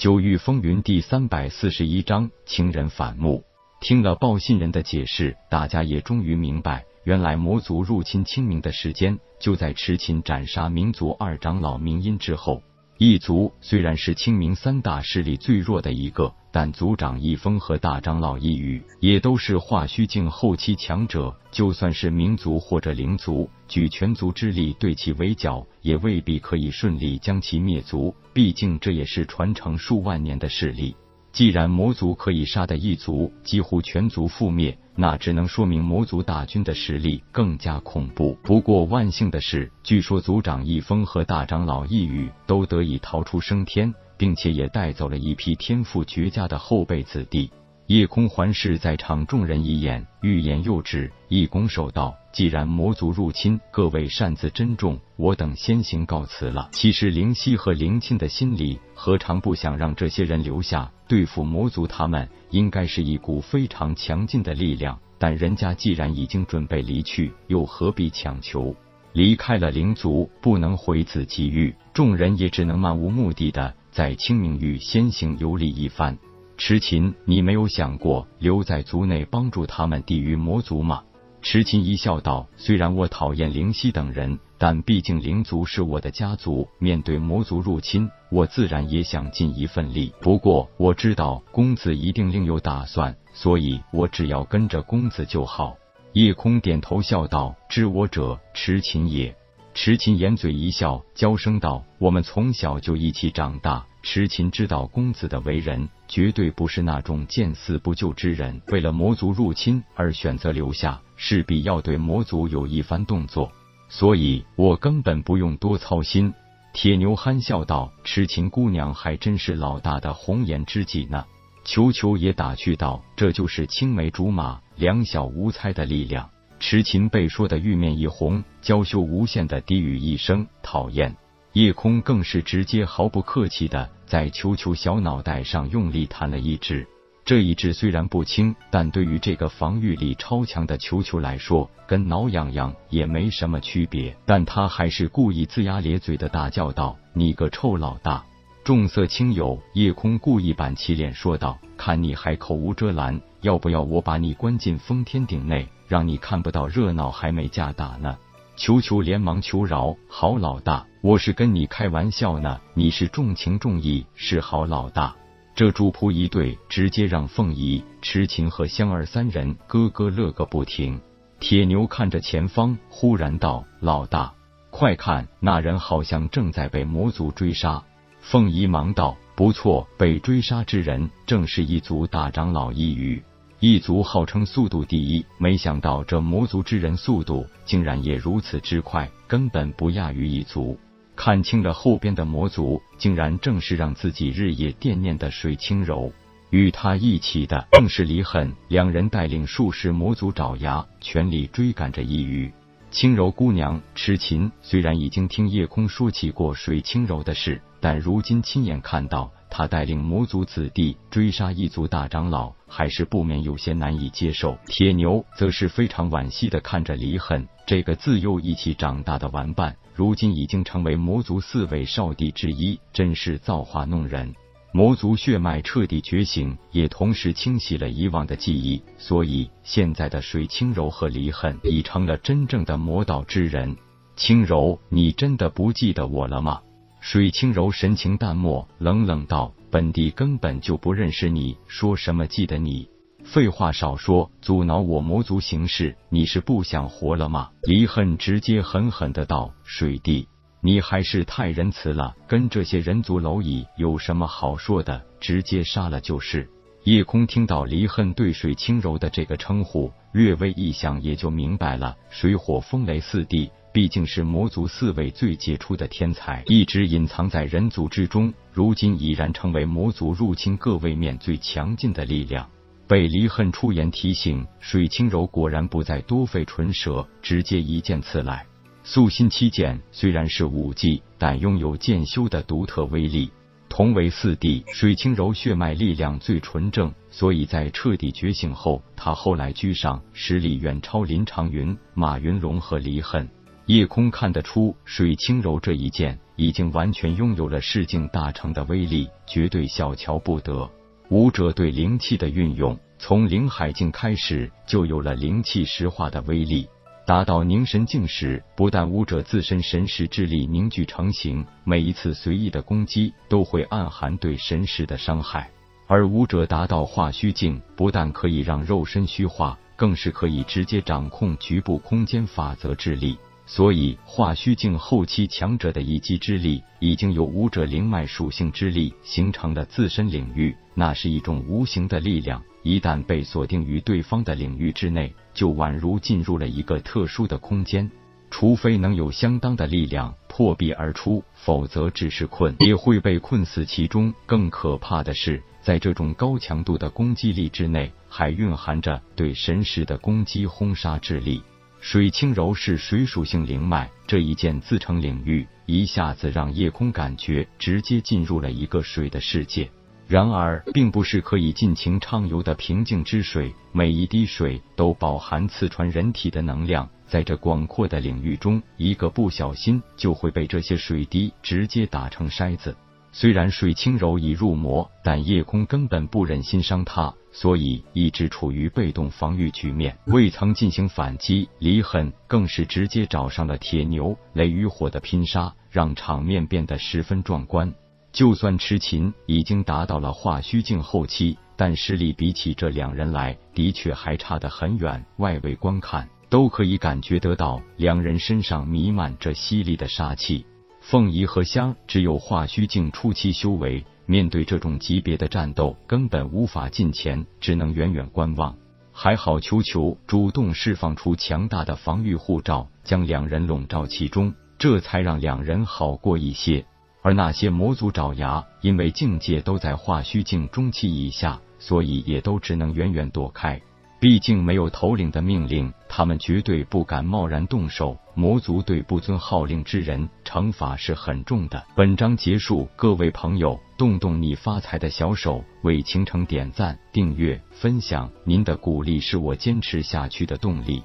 [0.00, 3.44] 九域风云第三百四十一章情人反目。
[3.82, 12.62] 听了报信人的解释，大家也终于明白，原来魔族入侵清明的时间就在迟秦斩杀民族二长老明音之后。
[13.02, 21.34] 异族虽然是清明三大势力最弱的一个，但族长一峰和大长老一羽也都是化虚境后期强者。
[21.50, 28.14] 就算是民族或者灵族，举全族之力对其围剿，也未必可以顺利将其灭族。
[28.34, 30.94] 毕竟这也是传承数万年的势力。
[31.32, 38.36] 既然魔族可以杀的一族几乎全族覆灭，那只能说明魔族大军的实力更加恐怖。
[38.42, 47.50] 不过万幸的是，据说族长一峰和大长老一羽都得以逃出升天，并且也带走了一批天赋绝佳的后辈子弟。
[47.90, 61.84] 夜空环视在场众人一眼，欲言又止，一拱手道：“既然魔族入侵，各位擅自珍重，我等先行告辞了。”其实灵犀和灵沁的心里何尝不想让这些人留下对付魔族？
[61.84, 64.96] 他们应该是一股非常强劲的力量。
[65.18, 68.72] 但人家既然已经准备离去，又何必强求？
[69.14, 76.16] 离开了灵族，不能回此机遇，众人也只能漫无目的的在清明域先行游历一番。
[76.60, 81.02] 池琴，你没有想过留在族内帮助他们抵御魔族吗？
[81.40, 90.12] 池琴一笑道：“虽然我讨厌灵犀等人，但毕竟灵族是我的家族，面对魔族入侵，我自然也想尽一份力。
[90.20, 95.76] 不过我知道公子一定另有打算，所以我只要跟着公子就好。”
[96.12, 99.34] 夜空点头笑道：“知我者，池琴也。”
[99.72, 108.60] 池琴掩嘴一笑，娇声道：“我们从小就一起长大。”痴琴知道公子的为人，绝对不是那种见死不救之人。
[108.68, 113.52] 为了魔族入侵而选择留下，势必要对魔族有一番动作，
[113.88, 116.32] 所以我根本不用多操心。
[116.72, 121.24] 铁牛憨笑道：“痴琴姑娘还真是老大的红颜知己呢。”
[121.64, 131.14] 球球也打趣道：“这就是青梅竹马、两小无猜的力量。”痴琴被说的玉面一红，娇羞无限的低语一声：“讨厌。”
[131.52, 136.86] 夜空更是直接毫不客气的在球球小脑袋上用力弹了一指，
[137.24, 144.16] 这一指虽然不轻，但对于这个防御力超强的球球来说，跟挠痒痒也没什么区别。
[144.24, 148.24] 但他还是故意龇牙咧嘴的大叫道：“你个臭老大！”
[148.62, 158.16] 重色轻友，夜空故意板起脸说道：“看你还口无遮拦，要不要我把你关进封天顶内，让你看不到热闹，还没架打呢？”
[158.56, 165.16] 球球连忙求饶：“好老大，我是跟你开玩笑呢，你是重情重义，是好老大。”
[165.56, 171.00] 这主仆一对，直接让凤仪、痴情和香儿三人咯咯乐个不停。
[171.38, 174.34] 铁牛看着前方，忽然道：“老大，
[174.70, 177.82] 快看，那人好像正在被魔族追杀。”
[178.20, 183.22] 凤仪忙道：“不错，被追杀之人正是一族大长老一羽。”
[183.58, 190.78] 一族号称速度第一，没想到这魔族之人速度竟然也如此之快，根本不亚于一族。
[191.22, 196.10] 看清了后边的魔族，竟然正是让自己日夜惦念的水清柔。
[196.48, 202.50] 与他一起的正是李狠，两人带领数十魔族爪牙，全力追赶着一羽。
[202.90, 209.30] 轻柔姑娘痴琴虽然已经听夜空说起过水清柔的事，但如今亲眼看到。
[209.50, 214.56] 他带领魔族子弟追杀一族大长老，还是不免有些难以接受。
[214.66, 224.34] 铁牛则是非常惋惜的看着离恨这个自幼一起长大的玩伴，如今已经成为魔族四位少帝之一，真是造化弄人。
[224.72, 233.76] 魔族血脉彻底觉醒，也同时清洗了以往的记忆，所以现在的水清柔和离恨已成了真正的魔道之人。
[234.14, 236.60] 轻柔，你真的不记得我了吗？
[237.00, 242.88] 水清柔神情淡漠，冷冷道：“本帝根本就不认识你，说什么记得你？
[243.24, 250.28] 废话少说，阻挠我魔族行事，你是不想活了吗？”离恨直接狠狠的道：“水帝，
[250.60, 255.02] 你还是太仁慈了，跟这些人族蝼蚁有什么好说的？
[255.20, 256.48] 直接杀了就是。”
[256.84, 263.50] 夜空听到离恨对水清柔的这个称呼，略微一想，也就明白了，水火风雷四帝。
[263.72, 272.48] 毕竟是魔族四位最杰出的天才，一直隐藏在人族之中，如今已然成为魔族入侵各位面最强劲的力量。
[272.88, 278.44] 被离恨出言提醒，水清柔果然不再多费唇舌，直接一剑刺来。
[278.82, 283.30] 素心七剑虽然是武技，但拥有剑修的独特威力。
[283.68, 293.28] 同为四弟，水清柔血脉力量最纯正，所以在彻底觉醒后，他后来居上，实力远超林长云、马云龙和离恨。
[293.70, 300.68] 叶空看得出，水清柔这一剑已经完全拥有了世境大成的威力，绝对小瞧不得。
[301.08, 306.68] 武者对灵气的运用，从灵海境开始就有了灵气石化的威力。
[307.06, 315.44] 达到凝神境时，不但武者自身神识之力凝聚成型，每一次随意的攻击都会暗含对神识的伤害；
[315.86, 323.16] 而武者达到化虚境，不但可以让肉身虚化，更是可以直接掌控局部空间法则之力。
[323.52, 330.54] 所以，化虚境后期强者的一击之力，已经由武者灵脉属性之力形成了自身领域。
[330.72, 337.90] 那是一种无形的力量，一旦被锁定于对方的领域之内，就宛如进入了一个特殊的空间。
[338.30, 344.14] 除非能有相当的力量破壁而出，否则只是困也会被困死其中。
[344.26, 351.42] 更可怕的是，在这种高强度的攻击力之内，还蕴含着对神识的攻击轰杀之力。
[351.80, 359.68] 水清柔是水属性灵脉，这一剑自成领域，一下子让夜空感觉直接进入了一个水的世界。
[360.06, 372.76] 然而，并不是可以尽情畅游的平静之水，每一滴水都饱含刺穿人体的能量，在这广阔的领域中，一个不小心就会被这些水滴直接打成筛子。
[373.12, 377.12] 虽然水清柔已入魔，但夜空根本不忍心伤他。
[377.32, 381.48] 所以一直处于被动防御局面，未曾进行反击。
[381.60, 387.72] 李狠更是直接找上了铁牛雷与火的拼杀，让场面变得十分壮观。
[388.12, 395.04] 就算痴琴已经达到了化虚境后期，但实力比起这两人来，的确还差得很远。
[395.18, 400.44] 外围观看都可以感觉得到，两人身上弥漫着犀利的杀气。
[400.90, 403.84] 凤仪和香只有化虚境初期修为。
[404.06, 408.56] 面对这种级别的战斗，根本无法近前，只能远远观望。
[408.90, 416.66] 还好，球球主动释放出强大的防御护罩，将两人笼罩其中，这才让两人好过一些。
[417.02, 423.62] 而那些魔族爪牙，因为境界都在化虚境中期以下，所以也都只能远远躲开。
[424.00, 427.98] 毕竟没有头领的命令，他们绝对不敢贸然动手。
[428.14, 431.62] 魔族对不遵号令之人，惩罚是很重的。
[431.76, 440.82] 本章结束，各位朋友，动动你发财的小手，为倾城点赞、订阅、分享，您的鼓励是我坚持下去的动力。